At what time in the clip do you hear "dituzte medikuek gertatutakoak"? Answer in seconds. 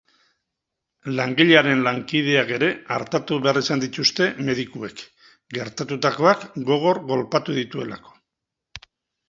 3.85-6.49